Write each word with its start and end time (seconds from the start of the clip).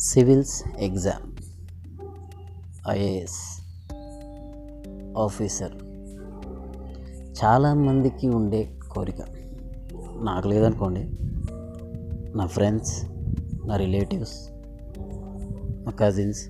Civils 0.00 0.64
exam. 0.78 1.32
IAS 2.90 3.62
officer. 5.18 5.72
చాలామందికి 7.44 8.28
ఉండే 8.28 8.78
కోరిక. 8.90 9.22
నాకు 10.22 10.48
లేదనుకోండి. 10.48 11.10
నా 12.36 12.46
ఫ్రెండ్స్ 12.46 13.06
నా 13.66 13.76
రిలేటివ్స్ 13.76 14.50
మా 15.84 15.92
కజిన్స్ 15.92 16.48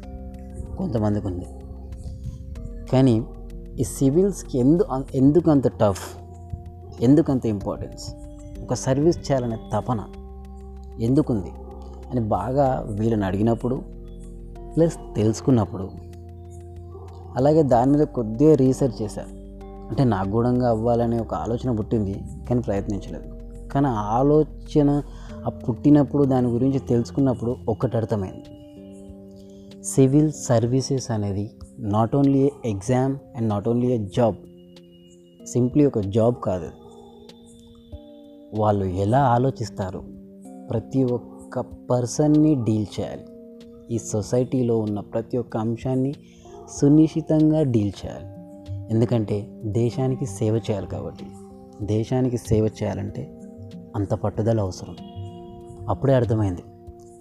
కొంతమందికి 0.77 1.27
ఉంది. 1.27 1.47
కానీ 2.93 3.25
ఈ 3.81 3.85
సివిల్స్కి 3.85 4.59
ఎందు 4.59 4.85
ఎందుకు 5.15 5.51
అంత 5.51 5.69
టఫ్ 5.69 6.19
ఎందుకు 7.01 7.33
అంత 7.33 7.47
ఇంపార్టెన్స్? 7.47 8.15
ఒక 8.63 8.75
సర్వీస్ 8.75 9.19
చేయాలనే 9.19 9.59
తపన 9.75 10.05
ఎందుకుంది? 11.01 11.51
అని 12.11 12.21
బాగా 12.21 12.87
వీళ్ళని 12.89 13.25
అడిగినప్పుడు 13.25 13.83
ప్లస్ 14.77 15.15
తెలుసుకున్నప్పుడు 15.17 15.91
అలాగే 17.37 17.63
దాని 17.63 17.91
మీద 17.91 18.07
కొద్దిగా 18.07 18.55
రీసెర్చ్ 18.55 19.03
చేశాను 19.03 19.41
అంటే 19.89 20.05
నాకు 20.05 20.31
కూడా 20.31 20.69
అవ్వాలనే 20.69 21.21
ఒక 21.21 21.35
ఆలోచన 21.35 21.77
పుట్టింది 21.77 22.15
కానీ 22.49 22.61
ప్రయత్నించలేదు. 22.61 23.41
కానీ 23.69 23.87
ఆ 23.87 23.91
ఆలోచన 23.91 25.03
ఆ 25.47 25.49
పుట్టినప్పుడు 25.49 26.25
దాని 26.25 26.47
గురించి 26.47 26.79
తెలుసుకున్నప్పుడు 26.79 27.57
ఒక్కటి 27.69 27.97
అర్థమైంది. 27.97 28.57
సివిల్ 29.83 30.33
సర్వీసెస్ 30.33 31.11
అనేది 31.11 31.51
not 31.79 32.17
only 32.17 32.39
a 32.39 32.49
exam 32.65 33.17
and 33.37 33.49
not 33.49 33.69
only 33.69 33.87
a 33.87 33.99
job 33.99 34.37
simply 35.47 35.87
ఒక 35.87 35.99
జాబ్ 35.99 36.35
కాదు. 36.45 36.71
వాళ్ళు 38.55 38.85
ఎలా 38.85 39.21
ఆలోచిస్తారు? 39.25 40.05
ప్రతి 40.71 41.05
ఒక్క 41.05 41.30
పర్సన్ని 41.59 42.55
డీల్ 42.55 42.87
చేయాలి. 43.01 43.25
ఈ 43.95 43.99
సొసైటీలో 43.99 44.79
ఉన్న 44.79 45.01
ప్రతి 45.01 45.39
ఒక్క 45.39 45.57
అంశాన్ని 45.57 46.15
సునిశ్చితంగా 46.81 47.63
డీల్ 47.63 47.93
చేయాలి. 48.07 48.27
ఎందుకంటే 48.91 49.47
దేశానికి 49.65 50.27
సేవ 50.27 50.57
చేయాలి 50.57 50.87
కాబట్టి. 50.87 51.27
దేశానికి 51.83 52.37
సేవ 52.37 52.65
చేయాలంటే 52.65 53.41
అంత 53.97 54.15
పట్టుదల 54.15 54.61
అవసరం. 54.61 54.97
అప్పుడే 55.89 56.15
అర్థమైంది. 56.15 56.63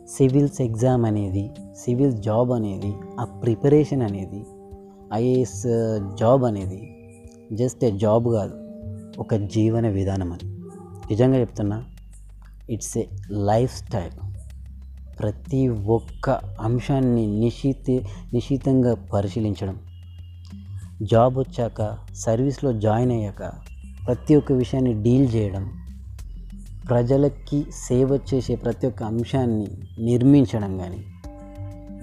సివిల్స్ 0.10 0.62
ఎగ్జామ్ 0.62 1.06
అనేది 1.06 1.52
సివిల్ 1.78 2.14
జాబ్ 2.14 2.52
అనేది 2.52 2.96
ఆ 3.20 3.24
ప్రిపరేషన్ 3.24 4.02
అనేది 4.02 4.46
ఐఏఎస్ 5.14 5.64
జాబ్ 6.20 6.44
అనేది 6.44 6.96
జస్ట్ 7.54 7.86
ఏ 7.86 7.92
జాబ్ 7.92 8.28
కాదు 8.28 8.54
ఒక 9.20 9.36
జీవన 9.36 9.88
విధానం 9.88 10.34
అని 10.34 10.50
నిజంగా 11.10 11.38
చెప్తున్నా 11.40 11.86
ఇట్స్ 12.70 12.98
ఏ 12.98 13.04
లైఫ్ 13.32 13.86
స్టైల్. 13.86 14.18
ప్రతి 15.20 15.68
ఒక్క 15.68 16.30
అంశాన్ని 16.62 17.40
నిశితి 17.40 18.06
నిశితంగా 18.34 18.96
పరిశీలించడం. 18.96 19.80
జాబ్ 21.02 21.38
వచ్చాక 21.38 21.98
సర్వీస్లో 22.14 22.74
జాయిన్ 22.74 23.12
అయ్యాక 23.12 23.44
ప్రతి 24.08 24.36
ఒక్క 24.36 24.52
విషయాన్ని 24.52 25.04
డీల్ 25.04 25.36
చేయడం 25.36 25.72
ప్రజలకి 26.90 27.66
సేవ 27.72 28.20
చేసే 28.34 28.56
ప్రతి 28.56 28.88
ఒక్క 28.88 29.04
అంశాన్ని 29.04 29.68
నిర్మించడం 30.00 30.78
కానీ 30.78 31.06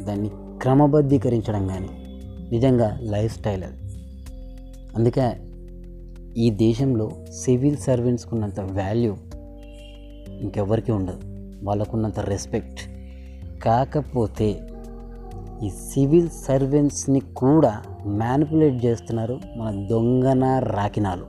దాన్ని 0.05 0.31
క్రమబద్ధీకరించడం 0.35 1.69
కానీ 1.69 1.89
నిజంగా 2.53 2.99
లైఫ్ 3.03 3.39
స్టైల్ 3.39 3.65
అది. 3.65 3.77
అందుకే 4.97 5.33
ఈ 6.37 6.51
దేశంలో 6.51 7.11
సివిల్ 7.45 7.77
సర్వెంట్స్కి 7.77 8.35
ఉన్నంత 8.35 8.61
వాల్యూ 8.61 9.17
ఇంకెవ్వరికి 10.41 10.93
ఉండదు. 10.93 11.19
వాళ్ళకున్నంత 11.65 12.21
రెస్పెక్ట్ 12.21 12.81
కాకపోతే 13.63 14.69
ఈ 15.63 15.71
సివిల్ 15.71 16.29
సర్వెంట్స్ని 16.29 17.21
కూడా 17.21 17.83
మ్యానిపులేట్ 18.07 18.85
చేస్తున్నారు 18.85 19.41
మన 19.57 19.87
దొంగన 19.91 20.59
రాకినాలు. 20.59 21.27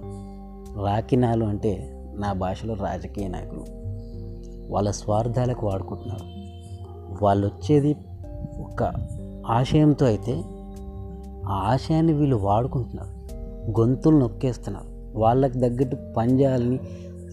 రాకినాలు 0.85 1.45
అంటే 1.45 2.03
నా 2.15 2.33
భాషలో 2.33 2.73
రాజకీయ 2.73 3.27
నాయకులు. 3.27 3.65
వాళ్ళ 4.73 4.91
స్వార్థాలకు 4.91 5.67
వాడుకుంటున్నారు. 5.67 6.23
వాళ్ళు 7.23 7.47
వచ్చేది 7.47 7.95
ఒక 8.59 8.93
ఆశయంతో 9.47 10.05
అయితే 10.05 10.41
ఆ 11.47 11.53
ఆశయాన్ని 11.53 12.13
వీళ్ళు 12.13 12.35
వాడుకుంటున్నారు. 12.35 13.35
గొంతులు 13.79 14.17
నొక్కేస్తున్నారు. 14.17 15.19
వాళ్ళకి 15.19 15.59
తగ్గట్టు 15.59 15.97
పనిచేయాలని 16.17 16.79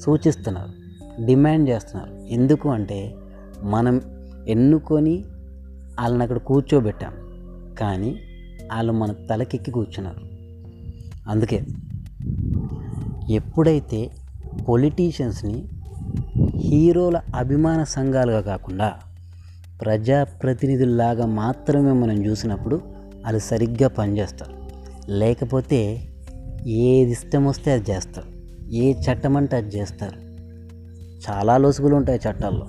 సూచిస్తున్నారు. 0.01 0.84
డిమాండ్ 1.21 1.71
చేస్తున్నారు. 1.71 2.15
ఎందుకు 2.15 2.69
అంటే 2.69 3.15
మనం 3.63 4.01
ఎన్నుకొని 4.49 5.25
వాళ్ళని 6.01 6.23
అక్కడ 6.23 6.39
కూర్చోబెట్టాం. 6.39 7.13
కానీ 7.79 8.11
వాళ్ళు 8.73 8.93
మన 8.93 9.13
తలకెక్కి 9.13 9.71
కూర్చున్నారు. 9.71 10.21
అందుకే 11.31 11.63
ఎప్పుడైతే 13.31 14.11
పొలిటీషియన్స్ని 14.69 15.65
హీరోల 16.57 17.21
అభిమాన 17.35 17.85
సంఘాలుగా 17.85 18.41
కాకుండా 18.41 18.93
ప్రజాప్రతినిధుల్లాగా 19.81 21.27
మాత్రమే 21.27 21.93
మనం 21.93 22.27
చూసినప్పుడు 22.27 22.77
వాళ్ళు 23.25 23.39
సరిగ్గా 23.39 23.89
పనిచేస్తారు. 23.89 24.55
లేకపోతే 25.11 26.09
ఏది 26.67 27.11
ఇష్టం 27.11 27.47
వస్తే 27.47 27.73
అది 27.73 27.91
చేస్తారు. 27.91 28.27
ఏ 28.75 28.93
చట్టం 28.93 29.37
అంటే 29.37 29.57
అది 29.57 29.77
చేస్తారు. 29.77 30.24
చాలా 31.31 31.57
లొసుగులు 31.57 31.95
ఉంటాయి 31.95 32.21
చట్టాల్లో. 32.31 32.67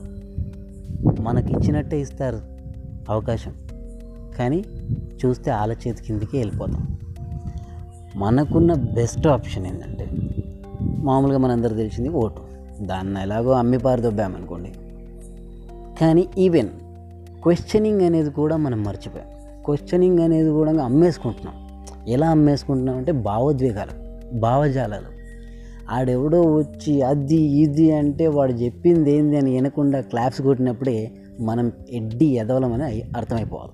మనకి 1.24 1.52
ఇచ్చినట్టే 1.54 2.00
ఇస్తారు 2.00 2.40
అవకాశం. 3.10 3.54
కానీ 4.38 4.64
చూస్తే 5.26 5.52
ఆల 5.52 5.72
చేతి 5.72 6.04
కిందికి 6.04 6.38
వెళ్ళిపోతాం. 6.38 6.98
మనకున్న 8.16 8.74
బెస్ట్ 8.74 9.28
ఆప్షన్ 9.28 9.68
ఏంటంటే 9.68 10.08
మామూలుగా 10.84 11.38
మనందరూ 11.38 11.76
తెలిసింది 11.76 12.10
ఓటు. 12.10 12.42
దాన్ని 12.82 13.22
ఎలాగో 13.22 13.52
అమ్మి 13.52 13.78
పారదొబ్బామనుకోండి. 13.78 14.72
కానీ 16.02 16.28
ఈవెన్ 16.38 16.70
క్వశ్చనింగ్ 17.44 18.02
అనేది 18.02 18.30
కూడా 18.30 18.58
మనం 18.58 18.84
మర్చిపోయాం. 18.84 19.28
క్వశ్చనింగ్ 19.66 20.20
అనేది 20.20 20.50
కూడా 20.50 20.84
అమ్మేసుకుంటున్నాం. 20.84 21.86
ఎలా 22.08 22.30
అమ్మేసుకుంటున్నాం 22.30 22.98
అంటే 22.98 23.12
భావోద్వేగాలు 23.12 24.06
భావజాలాలు. 24.40 25.15
ఆడెవడో 25.91 26.41
వచ్చి 26.41 27.01
అది 27.01 27.35
ఇది 27.35 27.91
అంటే 27.91 28.28
వాడు 28.28 28.51
చెప్పింది 28.51 29.12
ఏంది 29.12 29.38
అని 29.38 29.51
వినకుండా 29.51 30.01
క్లాప్స్ 30.01 30.41
కొట్టినప్పుడే 30.41 31.12
మనం 31.40 31.72
ఎడ్డి 31.90 32.25
ఎదవలమని 32.25 33.01
అర్థమైపోవాలి. 33.01 33.72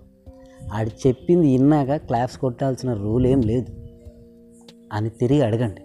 ఆడు 0.73 1.07
చెప్పింది 1.07 1.47
విన్నాక 1.47 1.95
క్లాప్స్ 1.95 2.38
కొట్టాల్సిన 2.38 2.94
రూల్ 2.94 3.27
ఏం 3.27 3.41
లేదు. 3.41 3.66
అని 4.94 5.09
తిరిగి 5.09 5.41
అడగండి. 5.41 5.81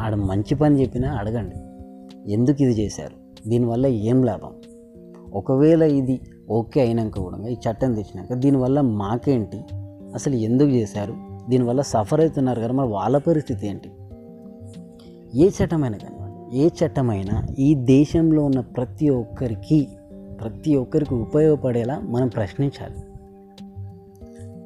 ఆడ 0.00 0.14
మంచి 0.14 0.54
పని 0.54 0.80
చెప్పినా 0.80 1.12
అడగండి. 1.12 1.56
ఎందుకు 2.32 2.62
ఇది 2.62 2.72
చేశారు? 2.72 3.48
దీనివల్ల 3.48 3.86
ఏం 3.86 4.22
లాభం? 4.22 4.52
ఒకవేళ 5.34 5.82
ఇది 5.82 6.20
ఓకే 6.50 6.80
అయినాక 6.80 7.18
కూడా 7.18 7.48
ఈ 7.48 7.54
చట్టం 7.54 7.94
తెచ్చినాక 7.94 8.32
దీనివల్ల 8.32 8.80
మాకేంటి? 8.80 9.56
అసలు 10.14 10.34
ఎందుకు 10.34 10.68
చేశారు? 10.68 11.14
దీనివల్ల 11.48 11.80
సఫర్ 11.80 12.20
అవుతున్నారు 12.20 12.60
కదా 12.60 12.72
మరి 12.72 12.88
వాళ్ళ 12.88 13.18
పరిస్థితి 13.18 13.66
ఏంటి? 13.66 13.90
ఏ 15.36 15.48
చట్టమైనా 15.48 15.98
కానివ్వండి 15.98 16.58
ఏ 16.58 16.68
చట్టమైనా 16.68 17.46
ఈ 17.58 17.74
దేశంలో 17.74 18.44
ఉన్న 18.44 18.60
ప్రతి 18.60 19.08
ఒక్కరికి 19.08 19.88
ప్రతి 20.40 20.76
ఒక్కరికి 20.76 21.14
ఉపయోగపడేలా 21.14 22.00
మనం 22.00 22.28
ప్రశ్నించాలి. 22.28 22.96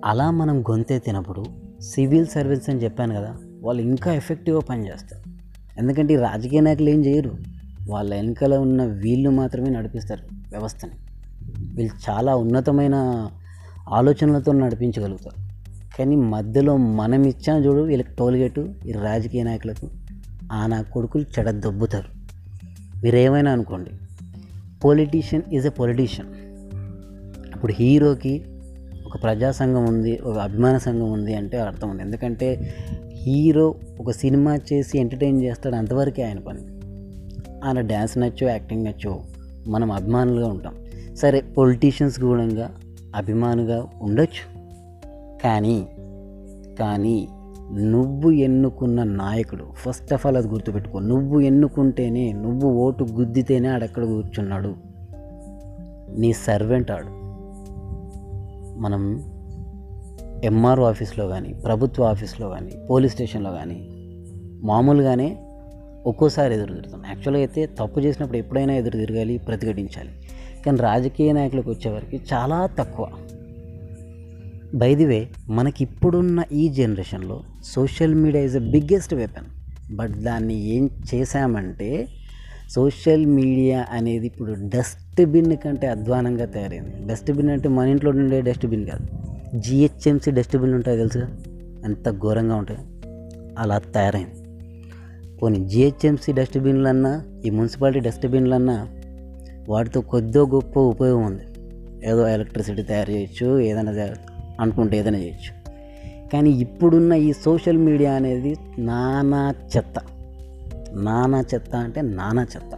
అలా 0.04 0.30
మనం 0.30 0.60
గొంతెత్తినప్పుడు 0.60 1.44
సివిల్ 1.80 2.26
సర్వీస్ 2.26 2.70
అని 2.70 2.78
చెప్పాను 2.78 3.14
కదా 3.14 3.36
వాళ్ళు 3.60 3.82
ఇంకా 3.82 4.14
ఎఫెక్టివ్గా 4.14 4.60
పనిచేస్తారు. 4.60 5.30
ఎందుకంటే 5.80 6.14
ఈ 6.14 6.16
రాజకీయ 6.16 6.60
నాయకులు 6.60 6.90
ఏం 6.90 7.04
చేయరు. 7.04 7.36
వాళ్ళ 7.88 8.14
వెనకాల 8.14 8.56
ఉన్న 8.56 8.84
వీళ్ళు 8.84 9.30
మాత్రమే 9.30 9.70
నడిపిస్తారు 9.70 10.22
వ్యవస్థని. 10.50 10.92
వీళ్ళు 11.74 12.10
చాలా 12.10 12.36
ఉన్నతమైన 12.36 13.28
ఆలోచనలతో 13.88 14.52
నడిపించగలుగుతారు. 14.52 15.48
కానీ 15.98 16.16
మధ్యలో 16.16 16.76
మనం 16.76 17.24
ఇచ్చాం 17.24 17.64
చూడు 17.64 17.80
వీళ్ళకి 17.80 18.16
టోల్గేటు 18.18 18.74
ఈ 18.86 18.92
రాజకీయ 18.92 19.42
నాయకులకు 19.42 20.07
ఆ 20.52 20.66
నా 20.66 20.82
కొడుకులు 20.82 21.24
చెడ 21.38 21.50
దొబ్బుతారు 21.50 22.08
మీరేమైనా 23.04 23.50
అనుకోండి 23.50 23.90
పొలిటీషియన్ 24.84 25.54
ఈజ్ 25.54 25.66
ఎ 25.66 25.68
పొలిటీషియన్ 25.68 26.28
ఇప్పుడు 27.54 27.72
హీరోకి 27.72 28.44
ఒక 29.06 29.22
ప్రజా 29.22 29.50
సంఘం 29.50 29.84
ఉంది 29.84 30.18
ఒక 30.18 30.38
అభిమాన 30.38 30.78
సంఘం 30.78 31.12
ఉంది 31.12 31.34
అంటే 31.34 31.58
అర్థం 31.58 31.90
ఉంది. 31.90 32.02
ఎందుకంటే 32.02 32.74
హీరో 33.12 33.74
ఒక 34.00 34.10
సినిమా 34.10 34.58
చేసి 34.72 34.98
ఎంటర్టైన్ 34.98 35.42
చేస్తాడు 35.42 35.74
అంతవరకే 35.74 36.22
ఆయన 36.22 36.38
పని. 36.38 36.58
ఆయన 37.64 37.80
డ్యాన్స్ 37.80 38.18
నచ్చో 38.18 38.48
యాక్టింగ్ 38.48 38.84
నచ్చో 38.84 39.20
మనం 39.68 39.92
అభిమానులుగా 39.92 40.46
ఉంటాం. 40.46 40.74
సరే 41.14 41.40
పొలిటీషియన్స్ 41.40 42.20
కూడా 42.20 42.70
అభిమానుగా 43.16 43.86
ఉండొచ్చు. 44.02 44.58
కానీ 45.42 45.88
కానీ 46.78 47.28
నువ్వు 47.72 48.30
ఎన్నుకున్న 48.30 49.02
నాయకుడు 49.02 49.64
ఫస్ట్ 49.74 50.12
ఆఫ్ 50.12 50.26
ఆల్ 50.26 50.36
అది 50.36 50.48
గుర్తుపెట్టుకో 50.48 50.98
నువ్వు 50.98 51.40
ఎన్నుకుంటేనే 51.40 52.32
నువ్వు 52.32 52.70
ఓటు 52.70 53.04
గుద్దితేనే 53.04 53.68
ఆడెక్కడ 53.68 54.04
కూర్చున్నాడు? 54.04 54.74
నీ 56.18 56.32
సర్వెంట్ 56.32 56.90
ఆడు. 56.90 57.06
మనం 58.80 59.22
ఎంఆర్ఓ 60.44 60.84
ఆఫీస్లో 60.84 61.28
కానీ 61.28 61.52
ప్రభుత్వ 61.52 62.04
ఆఫీస్లో 62.04 62.48
కానీ 62.48 62.72
పోలీస్ 62.90 63.14
స్టేషన్లో 63.14 63.52
కానీ 63.52 63.88
మామూలుగానే 64.62 65.38
ఒక్కోసారి 66.06 66.54
ఎదురు 66.54 66.74
తిరుగుతాం. 66.74 67.02
యాక్చువల్గా 67.06 67.40
అయితే 67.40 67.66
తప్పు 67.66 68.00
చేసినప్పుడు 68.00 68.38
ఎప్పుడైనా 68.38 68.74
ఎదురు 68.74 68.96
తిరగాలి 68.96 69.38
ప్రతిఘటించాలి. 69.38 70.10
కానీ 70.66 70.78
రాజకీయ 70.78 71.32
నాయకులకు 71.32 71.70
వచ్చేవరకు 71.70 72.16
చాలా 72.16 72.66
తక్కువ. 72.66 73.06
బైదివే 74.74 75.28
మనకి 75.48 75.84
ఇప్పుడున్న 75.84 76.42
ఈ 76.52 76.68
జనరేషన్లో 76.68 77.42
social 77.64 78.14
media 78.14 78.44
is 78.44 78.54
the 78.54 78.58
biggest 78.58 79.14
weapon 79.14 79.44
but 79.96 80.12
దాన్ని 80.12 80.66
ఏం 80.66 80.90
చేశామంటే 81.14 82.08
సోషల్ 82.70 83.26
మీడియా 83.26 83.86
అనేది 83.90 84.26
ఇప్పుడు 84.26 84.56
డస్ట్బిన్ 84.60 85.56
కంటే 85.56 85.86
అధ్వానంగా 85.86 86.44
తయారైంది. 86.44 87.12
డస్ట్బిన్ 87.12 87.50
అంటే 87.50 87.68
మన 87.68 87.88
ఇంట్లో 87.88 88.10
ఉండే 88.10 88.40
డస్ట్బిన్ 88.40 88.86
కాదు. 88.86 89.06
జిహెచ్ఎంసీ 89.58 90.30
డస్ట్బిన్ 90.30 90.74
ఉంటాయి 90.74 90.98
తెలుసు 90.98 91.18
ఎంత 91.84 92.10
ఘోరంగా 92.10 92.54
ఉంటాయి. 92.54 92.78
అలా 93.58 93.78
తయారైంది. 93.78 94.48
పోనీ 95.42 95.68
జిహెచ్ఎంసీ 95.68 96.32
డస్ట్బిన్లన్నా 96.32 97.22
ఈ 97.46 97.50
మున్సిపాలిటీ 97.50 98.00
డస్ట్బిన్లన్నా 98.00 98.88
వాటితో 99.68 100.00
కొద్దో 100.00 100.46
గొప్ప 100.46 100.80
ఉపయోగం 100.80 101.24
ఉంది. 101.24 101.42
ఏదో 102.08 102.28
ఎలక్ట్రిసిటీ 102.28 102.82
తయారు 102.82 103.10
చేయొచ్చు 103.10 103.60
ఏదైనా 103.60 103.92
తయారు- 103.92 104.37
అనుకుంటే 104.60 104.98
ఏదైనా 104.98 105.18
చేయొచ్చు. 105.18 105.58
కానీ 106.32 106.50
ఇప్పుడున్న 106.50 107.12
ఈ 107.12 107.32
సోషల్ 107.32 107.78
మీడియా 107.78 108.12
అనేది 108.12 108.56
నానా 108.78 109.54
చెత్త. 109.76 109.94
నానా 110.92 111.44
చెత్త 111.54 111.76
అంటే 111.76 112.02
నానా 112.02 112.42
చెత్త. 112.42 112.70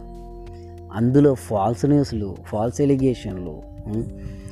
అందులో 0.93 1.33
ఫాల్స్ 1.33 1.85
న్యూస్లు 1.85 2.37
ఫాల్స్ 2.45 2.81
ఎలిగేషన్లు 2.81 3.61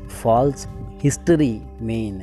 ఫాల్స్ 0.10 0.68
హిస్టరీ 1.04 1.60
మెయిన్ 1.82 2.22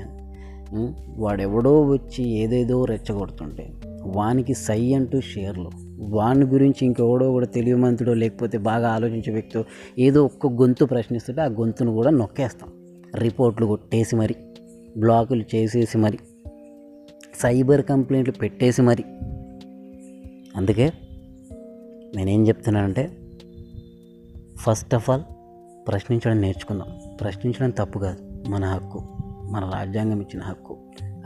వాడెవడో 1.17 1.82
వచ్చి 1.82 2.29
ఏదేదో 2.29 2.85
రెచ్చగొడుతుంటే 2.85 3.73
వానికి 4.03 4.55
సై 4.55 4.94
అంటూ 4.94 5.20
షేర్లు. 5.20 5.70
వాని 5.99 6.44
గురించి 6.44 6.87
ఇంకెవడో 6.87 7.31
కూడా 7.31 7.47
తెలివిమంతుడో 7.47 8.14
లేకపోతే 8.14 8.58
బాగా 8.58 8.88
ఆలోచించే 8.93 9.32
వ్యక్తి 9.32 9.64
ఏదో 9.99 10.25
ఒక్క 10.25 10.47
గొంతు 10.47 10.85
ప్రశ్నిస్తుంటే 10.85 11.41
ఆ 11.41 11.47
గొంతును 11.47 11.93
కూడా 11.93 12.11
నొక్కేస్తాం. 12.11 12.70
రిపోర్ట్లు 13.17 13.67
కొట్టేసి 13.67 14.17
మరి. 14.17 14.35
బ్లాకులు 14.96 15.44
చేసేసి 15.54 15.98
మరి 15.98 16.19
సైబర్ 17.34 17.82
కంప్లైంట్లు 17.82 18.32
పెట్టేసి 18.32 18.82
మరి. 18.82 19.04
అందుకే 20.56 20.93
నేనేం 22.16 22.48
చెప్తున్నానంటే 22.48 23.10
ఫస్ట్ 24.58 24.94
ఆఫ్ 24.94 25.10
ఆల్ 25.10 25.22
ప్రశ్నించడం 25.88 26.40
నేర్చుకుందాం. 26.40 27.16
ప్రశ్నించడం 27.20 27.70
తప్పు 27.70 27.98
కాదు 27.98 28.50
మన 28.50 28.64
హక్కు 28.64 29.02
మన 29.50 29.70
రాజ్యాంగం 29.75 30.20
ఇచ్చిన 30.20 30.43
హక్కు. 30.43 30.76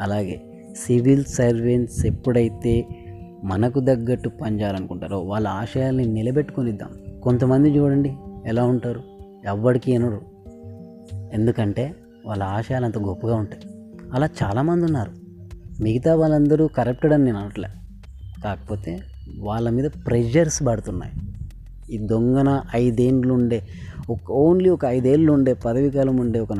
అలాగే 0.00 0.42
సివిల్ 0.76 1.24
సర్వెంట్స్ 1.24 2.06
ఎప్పుడైతే 2.06 2.88
మనకు 3.44 3.80
తగ్గట్టు 3.80 4.28
పనిచేయాలనుకుంటారో 4.28 5.20
వాళ్ళ 5.20 5.48
ఆశయాల్ని 5.48 6.06
నిలబెట్టుకునిద్దాం. 6.06 7.20
కొంతమంది 7.20 7.70
చూడండి 7.70 8.16
ఎలా 8.46 8.64
ఉంటారు 8.64 9.02
ఎవ్వడికి 9.44 9.96
అనరు 9.96 10.20
ఎందుకంటే 11.32 11.94
వాళ్ళ 12.26 12.42
ఆశయాలు 12.42 12.84
అంత 12.84 12.98
గొప్పగా 12.98 13.34
ఉంటాయి. 13.34 13.62
అలా 14.12 14.28
చాలామంది 14.42 14.84
ఉన్నారు. 14.84 15.12
మిగతా 15.82 16.14
వాళ్ళందరూ 16.14 16.66
కరప్టెడ్ 16.66 17.12
అని 17.12 17.24
నేను 17.24 17.38
అనట్లే. 17.38 17.68
కాకపోతే 18.44 19.00
వాళ్ళ 19.38 19.70
మీద 19.70 19.90
ప్రెషర్స్ 20.06 20.62
పడుతున్నాయి. 20.62 21.12
ఈ 21.94 21.98
దొంగన 21.98 22.62
ఐదేండ్లు 22.74 23.34
ఉండే 23.34 23.66
ఒక 24.10 24.30
ఓన్లీ 24.30 24.70
ఒక 24.70 24.84
ఐదేళ్ళు 24.84 25.32
ఉండే 25.32 25.52
పదవి 25.52 25.90
కాలం 25.90 26.16
ఉండే 26.16 26.40
ఒక 26.40 26.52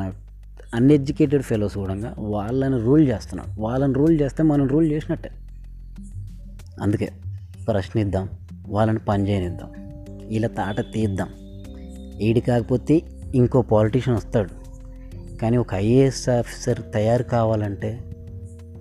అన్ఎడ్యుకేటెడ్ 0.75 1.43
ఫెలోస్ 1.43 1.75
కూడా 1.75 2.15
వాళ్ళని 2.19 2.81
రూల్ 2.83 3.09
చేస్తున్నాం. 3.09 3.47
వాళ్ళని 3.59 3.95
రూల్ 3.95 4.21
చేస్తే 4.21 4.43
మనం 4.43 4.69
రూల్ 4.69 4.93
చేసినట్టే. 4.93 5.31
అందుకే 6.83 7.13
ప్రశ్నిద్దాం 7.69 8.29
వాళ్ళని 8.69 8.99
పనిచేయనిద్దాం 8.99 9.71
ఇలా 9.71 10.27
వీళ్ళ 10.29 10.47
తాట 10.47 10.81
తీద్దాం. 10.81 11.29
ఈడి 12.21 12.41
కాకపోతే 12.41 13.03
ఇంకో 13.35 13.63
పాలిటీషియన్ 13.63 14.17
వస్తాడు. 14.17 14.60
కానీ 15.43 15.57
ఒక 15.57 15.75
ఐఏఎస్ 15.75 16.29
ఆఫీసర్ 16.29 16.93
తయారు 16.95 17.23
కావాలంటే 17.23 18.01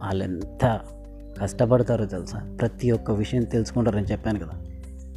వాళ్ళెంత 0.04 0.80
కష్టపడతారో 1.42 2.06
తెలుసా? 2.06 2.58
ప్రతి 2.62 2.92
ఒక్క 2.92 3.12
విషయం 3.12 3.44
తెలుసుకుంటారని 3.44 4.06
చెప్పాను 4.06 4.40
కదా. 4.40 4.52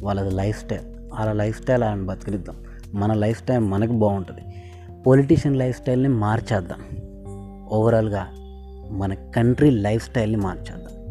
వాళ్ళది 0.01 0.31
లైఫ్ 0.31 0.63
స్టైల్. 0.63 0.85
వాళ్ళ 1.13 1.31
లైఫ్ 1.31 1.61
స్టైల్ 1.61 1.83
వాళ్ళని 1.83 2.05
బతికిద్దాం 2.05 2.55
మన 2.93 3.13
లైఫ్ 3.13 3.41
స్టైల్ 3.41 3.63
మనకు 3.63 3.91
బాగుంటుంది. 3.91 4.41
పొలిటీషియన్ 5.07 5.57
లైఫ్ 5.57 5.81
స్టైల్ని 5.81 6.09
మార్చేద్దాం. 6.09 6.79
ఓవరాల్గా 7.71 8.27
మన 8.91 9.13
కంట్రీ 9.13 9.69
లైఫ్ 9.69 10.09
స్టైల్ని 10.09 10.37
మార్చేద్దాం. 10.37 11.02